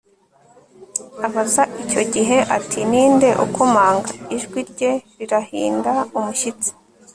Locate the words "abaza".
1.25-1.63